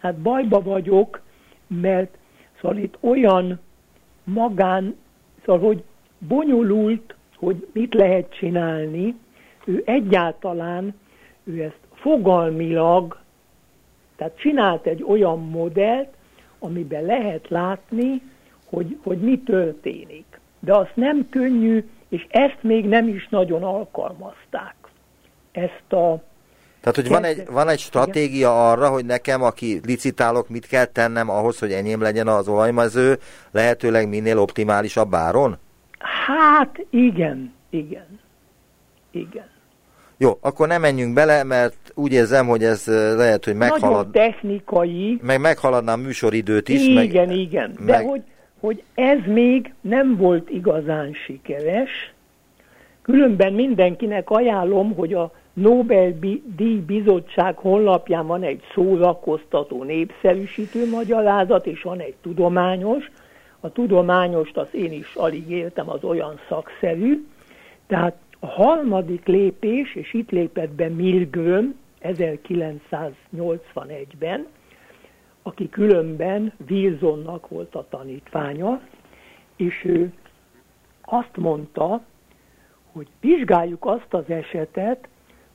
[0.00, 1.20] hát bajba vagyok,
[1.66, 2.16] mert
[2.62, 3.60] Szóval itt olyan
[4.24, 4.96] magán,
[5.44, 5.82] szóval hogy
[6.18, 9.14] bonyolult, hogy mit lehet csinálni,
[9.64, 10.94] ő egyáltalán,
[11.44, 13.20] ő ezt fogalmilag,
[14.16, 16.08] tehát csinált egy olyan modellt,
[16.58, 18.22] amiben lehet látni,
[18.66, 20.40] hogy, hogy mi történik.
[20.60, 24.74] De azt nem könnyű, és ezt még nem is nagyon alkalmazták.
[25.52, 26.22] Ezt a
[26.82, 31.30] tehát, hogy van egy, van egy stratégia arra, hogy nekem, aki licitálok, mit kell tennem
[31.30, 33.18] ahhoz, hogy enyém legyen az olajmező,
[33.50, 35.58] lehetőleg minél optimálisabb áron?
[36.26, 38.20] Hát igen, igen,
[39.10, 39.50] igen.
[40.16, 44.10] Jó, akkor nem menjünk bele, mert úgy érzem, hogy ez lehet, hogy meghalad...
[44.12, 45.18] Nagyon technikai.
[45.22, 46.86] Meg meghaladná a műsoridőt is.
[46.86, 47.72] Igen, meg, igen.
[47.84, 48.06] De meg...
[48.06, 48.22] hogy,
[48.60, 52.14] hogy ez még nem volt igazán sikeres.
[53.02, 62.00] Különben mindenkinek ajánlom, hogy a Nobel-díj bizottság honlapján van egy szórakoztató népszerűsítő magyarázat, és van
[62.00, 63.10] egy tudományos,
[63.60, 67.26] a tudományost az én is alig éltem, az olyan szakszerű.
[67.86, 74.46] Tehát a harmadik lépés, és itt lépett be Milgram 1981-ben,
[75.42, 78.80] aki különben Wilsonnak volt a tanítványa,
[79.56, 80.12] és ő
[81.00, 82.02] azt mondta,
[82.92, 85.08] hogy vizsgáljuk azt az esetet,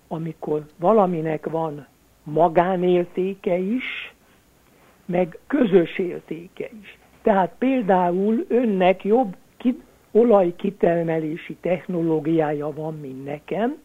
[0.08, 1.88] amikor valaminek van
[2.24, 4.13] magánértéke is,
[5.06, 6.98] meg közös értéke is.
[7.22, 13.78] Tehát például önnek jobb ki, olajkitermelési technológiája van, mint nekem,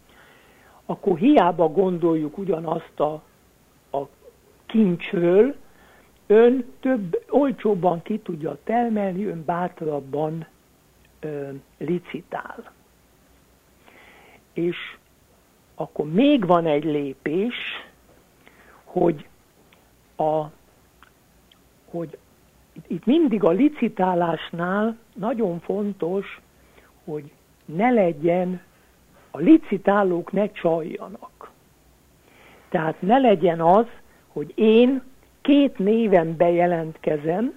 [0.86, 3.22] akkor hiába gondoljuk ugyanazt a,
[3.90, 4.02] a
[4.66, 5.54] kincsről,
[6.26, 10.46] ön több, olcsóbban ki tudja termelni, ön bátrabban
[11.20, 12.72] ö, licitál.
[14.52, 14.76] És
[15.82, 17.54] akkor még van egy lépés,
[18.84, 19.26] hogy
[20.16, 20.44] a
[21.90, 22.18] hogy
[22.86, 26.40] itt mindig a licitálásnál nagyon fontos,
[27.04, 27.32] hogy
[27.64, 28.60] ne legyen,
[29.30, 31.50] a licitálók ne csaljanak.
[32.68, 33.86] Tehát ne legyen az,
[34.28, 35.02] hogy én
[35.40, 37.54] két néven bejelentkezem,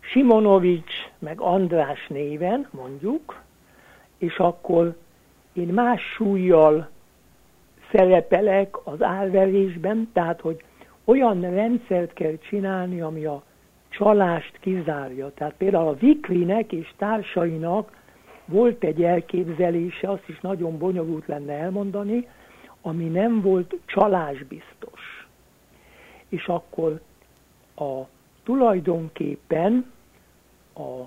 [0.00, 3.40] Simonovics meg András néven, mondjuk,
[4.18, 4.96] és akkor
[5.58, 6.88] én más súlyjal
[7.90, 10.62] szerepelek az árverésben, tehát hogy
[11.04, 13.42] olyan rendszert kell csinálni, ami a
[13.88, 15.32] csalást kizárja.
[15.34, 17.96] Tehát például a Viklinek és társainak
[18.44, 22.28] volt egy elképzelése, azt is nagyon bonyolult lenne elmondani,
[22.82, 25.26] ami nem volt csalásbiztos.
[26.28, 27.00] És akkor
[27.76, 28.02] a
[28.42, 29.92] tulajdonképpen
[30.74, 31.02] a,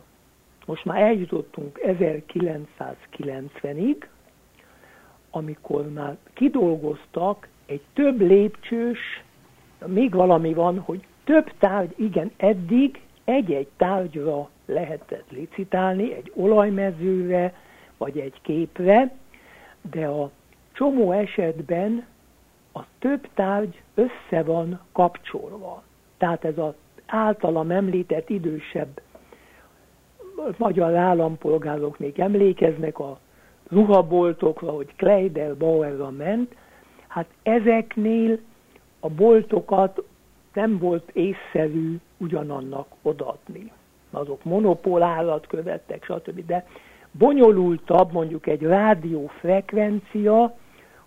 [0.66, 3.96] most már eljutottunk 1990-ig,
[5.32, 9.24] amikor már kidolgoztak egy több lépcsős
[9.86, 17.54] még valami van, hogy több tárgy, igen, eddig egy-egy tárgyra lehetett licitálni, egy olajmezőre,
[17.98, 19.16] vagy egy képre,
[19.92, 20.32] de a
[20.72, 22.06] csomó esetben
[22.74, 25.84] a több tárgy össze van kapcsolva.
[26.18, 26.74] Tehát ez az
[27.06, 29.02] általam említett idősebb
[30.58, 33.20] magyar állampolgárok még emlékeznek a
[33.72, 36.56] ruhaboltokra, hogy Kleidel Bauerra ment,
[37.08, 38.40] hát ezeknél
[39.00, 40.04] a boltokat
[40.54, 43.72] nem volt észszerű ugyanannak odaadni.
[44.12, 46.46] Azok monopólálat követtek, stb.
[46.46, 46.68] De
[47.12, 50.56] bonyolultabb mondjuk egy rádiófrekvencia,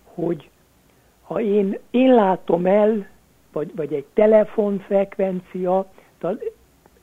[0.04, 0.50] hogy
[1.22, 3.06] ha én, én látom el,
[3.52, 5.86] vagy, vagy egy telefonfrekvencia,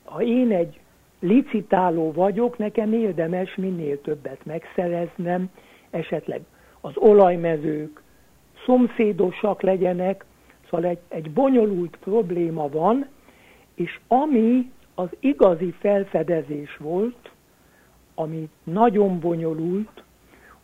[0.04, 0.80] ha én egy
[1.22, 5.50] licitáló vagyok, nekem érdemes minél többet megszereznem,
[5.90, 6.42] esetleg
[6.82, 8.02] az olajmezők
[8.66, 10.26] szomszédosak legyenek,
[10.72, 13.08] Szóval egy, egy bonyolult probléma van,
[13.76, 17.32] és ami az igazi felfedezés volt,
[18.16, 20.04] ami nagyon bonyolult,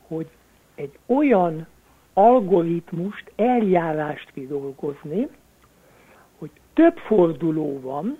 [0.07, 0.27] hogy
[0.75, 1.67] egy olyan
[2.13, 5.27] algoritmust, eljárást kidolgozni,
[6.37, 8.17] hogy több forduló van,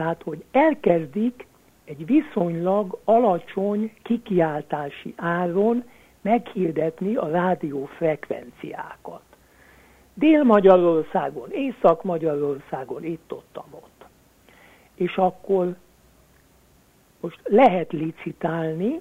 [0.00, 1.46] tehát hogy elkezdik
[1.84, 5.84] egy viszonylag alacsony kikiáltási áron
[6.20, 9.22] meghirdetni a rádiófrekvenciákat.
[10.14, 14.04] Dél-Magyarországon, Észak-Magyarországon, itt-ott, ott.
[14.94, 15.76] És akkor
[17.20, 19.00] most lehet licitálni,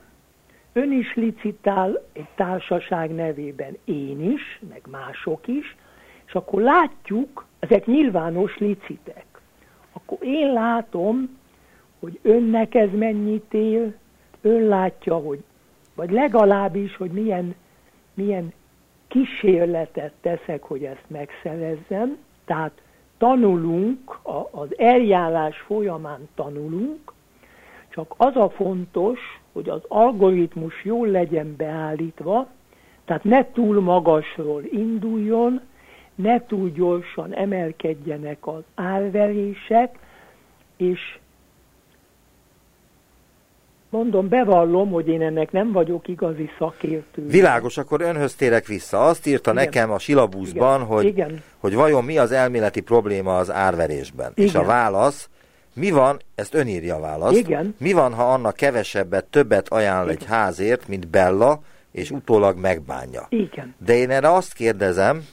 [0.74, 5.76] ön is licitál egy társaság nevében, én is, meg mások is,
[6.26, 9.29] és akkor látjuk, ezek nyilvános licitek.
[10.06, 11.38] Akkor én látom,
[12.00, 13.94] hogy önnek ez mennyit él,
[14.42, 15.44] ön látja, hogy,
[15.96, 17.56] vagy legalábbis, hogy milyen,
[18.14, 18.54] milyen
[19.08, 22.82] kísérletet teszek, hogy ezt megszerezzem, tehát
[23.18, 24.20] tanulunk,
[24.52, 27.14] az eljárás folyamán tanulunk,
[27.90, 29.20] csak az a fontos,
[29.52, 32.48] hogy az algoritmus jól legyen beállítva,
[33.06, 35.62] tehát ne túl magasról induljon,
[36.22, 39.96] ne túl gyorsan emelkedjenek az árverések,
[40.78, 41.00] és
[43.92, 47.28] Mondom, bevallom, hogy én ennek nem vagyok igazi szakértő.
[47.28, 49.06] Világos, akkor önhöz térek vissza.
[49.06, 49.64] Azt írta Igen.
[49.64, 50.88] nekem a silabuszban, Igen.
[50.88, 51.44] Hogy, Igen.
[51.58, 54.32] hogy vajon mi az elméleti probléma az árverésben.
[54.36, 54.48] Igen.
[54.48, 55.30] És a válasz,
[55.74, 57.76] mi van, ezt ön írja a választ, Igen.
[57.78, 60.16] mi van, ha annak kevesebbet, többet ajánl Igen.
[60.16, 61.62] egy házért, mint Bella,
[61.92, 63.26] és utólag megbánja.
[63.30, 63.76] Igen.
[63.78, 65.24] De én erre azt kérdezem,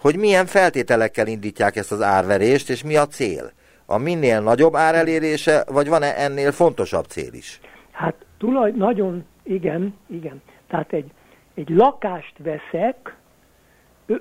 [0.00, 3.52] hogy, milyen feltételekkel indítják ezt az árverést, és mi a cél?
[3.86, 7.60] A minél nagyobb árelérése, vagy van-e ennél fontosabb cél is?
[7.90, 10.42] Hát tulaj, nagyon, igen, igen.
[10.68, 11.10] Tehát egy,
[11.54, 13.16] egy lakást veszek,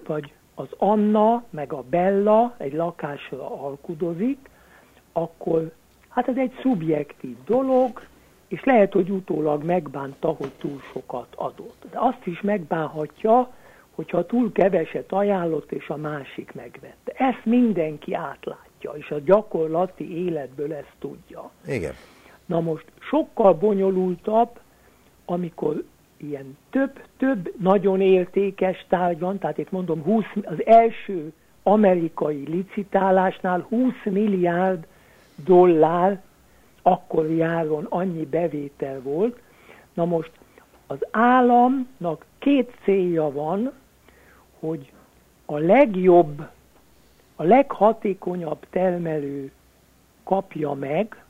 [0.08, 4.50] vagy az Anna, meg a Bella egy lakásra alkudozik,
[5.14, 5.72] akkor
[6.10, 8.02] Hát ez egy szubjektív dolog,
[8.48, 11.86] és lehet, hogy utólag megbánta, hogy túl sokat adott.
[11.92, 13.54] De azt is megbánhatja,
[14.00, 17.12] hogyha túl keveset ajánlott, és a másik megvette.
[17.16, 21.52] Ezt mindenki átlátja, és a gyakorlati életből ezt tudja.
[21.68, 21.94] Igen.
[22.46, 24.60] Na most sokkal bonyolultabb,
[25.26, 25.84] amikor
[26.18, 31.34] ilyen több, több nagyon értékes tárgy van, tehát itt mondom, 20, az első
[31.64, 34.88] amerikai licitálásnál 20 milliárd
[35.46, 36.22] dollár
[36.82, 39.40] akkor járon annyi bevétel volt.
[39.94, 40.32] Na most
[40.88, 43.72] az államnak két célja van,
[44.60, 44.92] hogy
[45.46, 46.48] a legjobb,
[47.36, 49.52] a leghatékonyabb termelő
[50.24, 51.24] kapja meg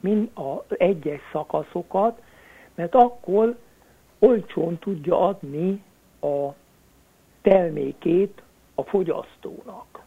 [0.00, 2.22] mind az egyes szakaszokat,
[2.74, 3.58] mert akkor
[4.18, 5.82] olcsón tudja adni
[6.20, 6.48] a
[7.42, 8.42] termékét
[8.74, 10.02] a fogyasztónak.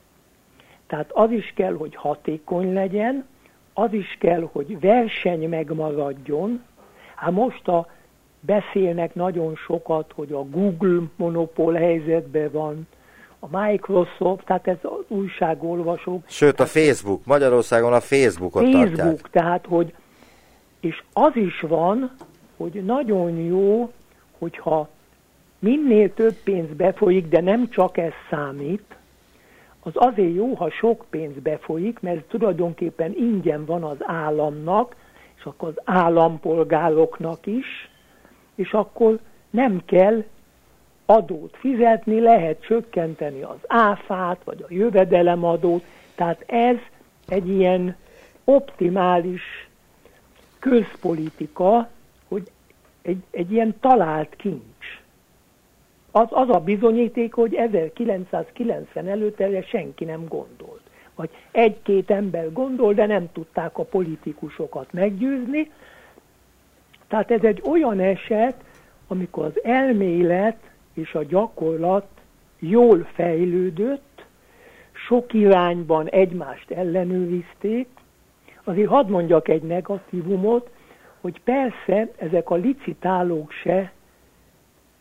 [0.87, 3.27] Tehát az is kell, hogy hatékony legyen,
[3.73, 6.63] az is kell, hogy verseny megmaradjon.
[7.15, 7.87] Hát most a
[8.41, 12.87] beszélnek nagyon sokat, hogy a Google monopól helyzetben van,
[13.39, 16.23] a Microsoft, tehát ez az újságolvasók.
[16.27, 19.29] Sőt, a Facebook, Magyarországon a Facebookot Facebook, tartják.
[19.31, 19.93] tehát, hogy,
[20.79, 22.11] és az is van,
[22.57, 23.91] hogy nagyon jó,
[24.37, 24.89] hogyha
[25.59, 28.95] minél több pénz befolyik, de nem csak ez számít,
[29.83, 34.95] az azért jó, ha sok pénz befolyik, mert tulajdonképpen ingyen van az államnak,
[35.37, 37.90] és akkor az állampolgároknak is,
[38.55, 40.23] és akkor nem kell
[41.05, 45.83] adót fizetni, lehet csökkenteni az áfát, vagy a jövedelemadót,
[46.15, 46.75] tehát ez
[47.27, 47.95] egy ilyen
[48.43, 49.41] optimális
[50.59, 51.89] közpolitika,
[52.27, 52.51] hogy
[53.01, 54.99] egy, egy ilyen talált kincs.
[56.11, 60.81] Az, az a bizonyíték, hogy 1990 előtt erre senki nem gondolt.
[61.15, 65.71] Vagy egy-két ember gondol, de nem tudták a politikusokat meggyőzni.
[67.11, 68.55] Tehát ez egy olyan eset,
[69.07, 70.57] amikor az elmélet
[70.93, 72.07] és a gyakorlat
[72.59, 74.25] jól fejlődött,
[75.07, 77.87] sok irányban egymást ellenőrizték.
[78.63, 80.69] Azért hadd mondjak egy negatívumot,
[81.21, 83.91] hogy persze ezek a licitálók se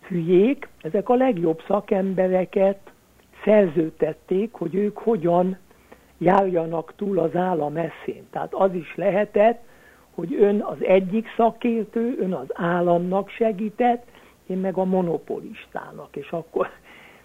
[0.08, 2.78] hülyék, ezek a legjobb szakembereket
[3.44, 5.58] szerzőtették, hogy ők hogyan
[6.18, 8.26] járjanak túl az állam eszén.
[8.30, 9.68] Tehát az is lehetett,
[10.14, 14.04] hogy ön az egyik szakértő, ön az államnak segített,
[14.46, 16.68] én meg a monopolistának, és akkor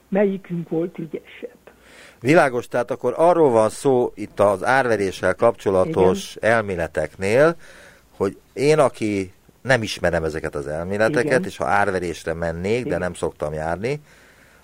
[0.09, 1.57] melyikünk volt ügyesebb.
[2.19, 6.51] Világos, tehát akkor arról van szó itt az árveréssel kapcsolatos Igen.
[6.51, 7.55] elméleteknél,
[8.17, 11.43] hogy én, aki nem ismerem ezeket az elméleteket, Igen.
[11.43, 12.89] és ha árverésre mennék, Igen.
[12.89, 14.01] de nem szoktam járni,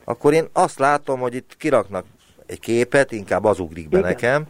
[0.03, 2.05] akkor én azt látom, hogy itt kiraknak
[2.45, 4.09] egy képet, inkább az ugrik be Igen.
[4.09, 4.47] nekem,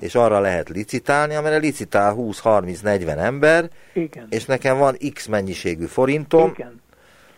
[0.00, 4.26] és arra lehet licitálni, amire licitál 20-30-40 ember, Igen.
[4.30, 6.80] és nekem van x mennyiségű forintom, Igen.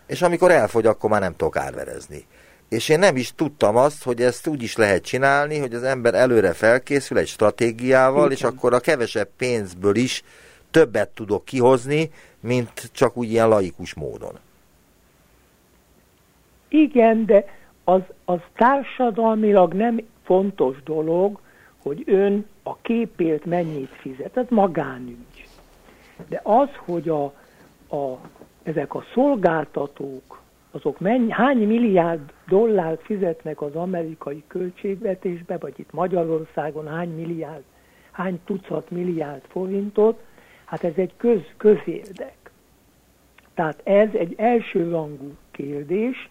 [0.07, 2.27] és amikor elfogy, akkor már nem tudok árverezni.
[2.69, 6.15] És én nem is tudtam azt, hogy ezt úgy is lehet csinálni, hogy az ember
[6.15, 8.37] előre felkészül egy stratégiával, Igen.
[8.37, 10.23] és akkor a kevesebb pénzből is
[10.71, 12.11] többet tudok kihozni,
[12.41, 14.39] mint csak úgy ilyen laikus módon.
[16.69, 17.45] Igen, de
[17.85, 21.41] az, az társadalmilag nem fontos dolog,
[21.83, 24.37] hogy ön a képért mennyit fizet.
[24.37, 25.49] Ez magánügy.
[26.29, 27.25] De az, hogy a,
[27.97, 28.19] a,
[28.63, 36.89] ezek a szolgáltatók, azok mennyi, hány milliárd dollárt fizetnek az amerikai költségvetésbe, vagy itt Magyarországon
[36.89, 37.63] hány milliárd,
[38.11, 40.21] hány tucat milliárd forintot,
[40.73, 42.51] Hát ez egy köz, közérdek.
[43.55, 46.31] Tehát ez egy elsőrangú kérdés,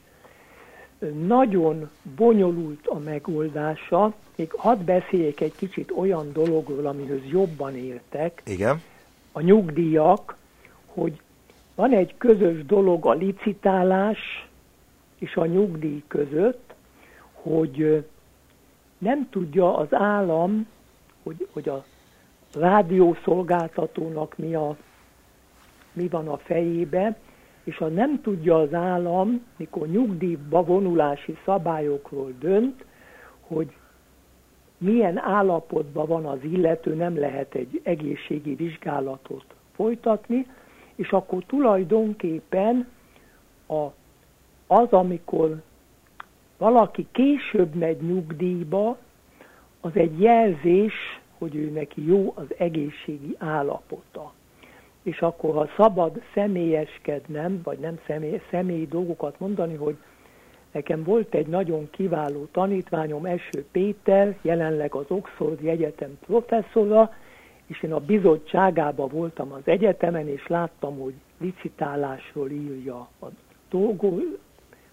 [1.09, 8.41] nagyon bonyolult a megoldása, még hadd beszéljek egy kicsit olyan dologról, amihez jobban értek.
[8.45, 8.81] Igen.
[9.31, 10.35] A nyugdíjak,
[10.85, 11.21] hogy
[11.75, 14.49] van egy közös dolog a licitálás
[15.19, 16.73] és a nyugdíj között,
[17.31, 18.05] hogy
[18.97, 20.67] nem tudja az állam,
[21.23, 21.85] hogy, hogy a
[22.53, 24.77] rádiószolgáltatónak mi, a,
[25.93, 27.17] mi van a fejébe,
[27.63, 32.85] és ha nem tudja az állam, mikor nyugdíjba vonulási szabályokról dönt,
[33.41, 33.75] hogy
[34.77, 39.45] milyen állapotban van az illető, nem lehet egy egészségi vizsgálatot
[39.75, 40.47] folytatni,
[40.95, 42.87] és akkor tulajdonképpen
[43.67, 43.85] a,
[44.67, 45.61] az, amikor
[46.57, 48.97] valaki később megy nyugdíjba,
[49.81, 50.93] az egy jelzés
[51.41, 54.33] hogy ő neki jó az egészségi állapota.
[55.03, 59.97] És akkor, ha szabad személyeskednem, vagy nem személy, személyi dolgokat mondani, hogy
[60.71, 67.13] nekem volt egy nagyon kiváló tanítványom, Eső Péter, jelenleg az Oxford Egyetem professzora,
[67.65, 73.25] és én a bizottságában voltam az egyetemen, és láttam, hogy licitálásról írja a
[73.69, 74.19] dolgó,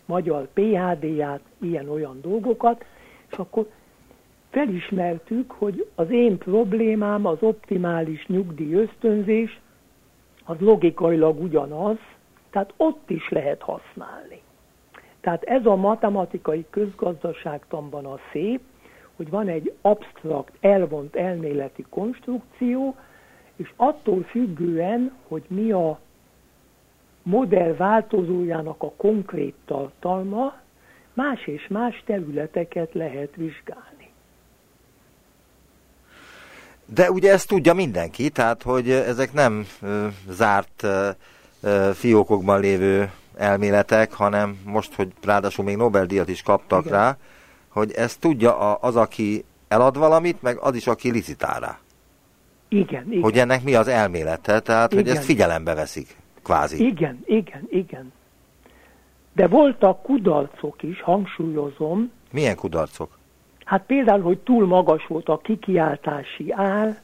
[0.04, 2.84] magyar PHD-ját, ilyen-olyan dolgokat,
[3.30, 3.68] és akkor
[4.50, 9.60] felismertük, hogy az én problémám az optimális nyugdíj ösztönzés,
[10.48, 11.96] az logikailag ugyanaz,
[12.50, 14.40] tehát ott is lehet használni.
[15.20, 18.60] Tehát ez a matematikai közgazdaságtanban a szép,
[19.16, 22.94] hogy van egy absztrakt, elvont elméleti konstrukció,
[23.56, 25.98] és attól függően, hogy mi a
[27.22, 30.54] modell változójának a konkrét tartalma,
[31.12, 33.97] más és más területeket lehet vizsgálni.
[36.94, 40.82] De ugye ezt tudja mindenki, tehát hogy ezek nem ö, zárt
[41.60, 46.98] ö, fiókokban lévő elméletek, hanem most, hogy ráadásul még Nobel-díjat is kaptak Igen.
[46.98, 47.16] rá,
[47.68, 51.78] hogy ezt tudja az, aki elad valamit, meg az is, aki licitál rá.
[52.68, 53.22] Igen, igen.
[53.22, 55.04] Hogy ennek mi az elmélete, tehát igen.
[55.04, 56.86] hogy ezt figyelembe veszik, kvázi.
[56.86, 58.12] Igen, igen, igen.
[59.32, 62.10] De voltak kudarcok is, hangsúlyozom.
[62.30, 63.17] Milyen kudarcok?
[63.68, 67.00] Hát például, hogy túl magas volt a kikiáltási ár,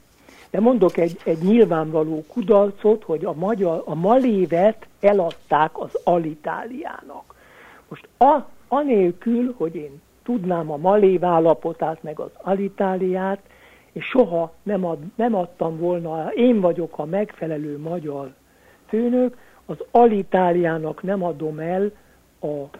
[0.50, 7.34] de mondok egy, egy nyilvánvaló kudarcot, hogy a, magyar, a malévet eladták az Alitáliának.
[7.88, 8.38] Most a,
[8.68, 13.40] anélkül, hogy én tudnám a malév állapotát, meg az Alitáliát,
[13.92, 18.34] és soha nem, ad, nem adtam volna, én vagyok a megfelelő magyar
[18.86, 19.36] főnök,
[19.66, 21.90] az Alitáliának nem adom el
[22.40, 22.78] a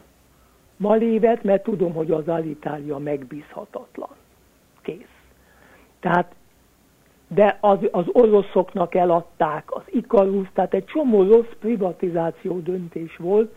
[0.77, 4.15] malévet, mert tudom, hogy az Alitália megbízhatatlan.
[4.83, 5.15] Kész.
[6.01, 6.35] Tehát
[7.29, 13.55] de az, az oroszoknak eladták az Ikarus, tehát egy csomó rossz privatizáció döntés volt,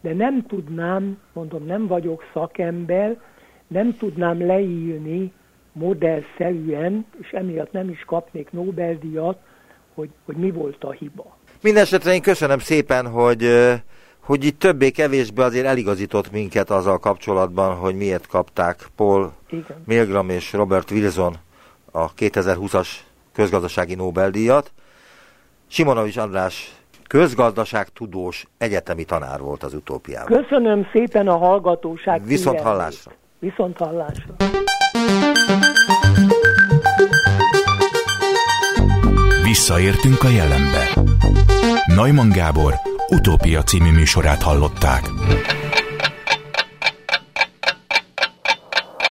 [0.00, 3.20] de nem tudnám, mondom, nem vagyok szakember,
[3.66, 5.32] nem tudnám leírni
[5.72, 9.38] modellszerűen, és emiatt nem is kapnék Nobel-díjat,
[9.94, 11.36] hogy, hogy mi volt a hiba.
[11.62, 13.42] Mindenesetre én köszönöm szépen, hogy,
[14.22, 19.82] hogy itt többé-kevésbé azért eligazított minket azzal kapcsolatban, hogy miért kapták Paul Igen.
[19.84, 21.36] Milgram és Robert Wilson
[21.90, 22.88] a 2020-as
[23.32, 24.72] közgazdasági Nobel-díjat.
[25.66, 26.74] Simonovics András
[27.06, 30.42] közgazdaságtudós egyetemi tanár volt az utópiában.
[30.42, 32.24] Köszönöm szépen a hallgatóság.
[32.24, 33.12] Viszont hallásra.
[33.38, 34.34] Viszont hallásra.
[39.42, 40.88] Visszaértünk a jelenbe.
[41.86, 45.10] Neumann Gábor utópia című műsorát hallották.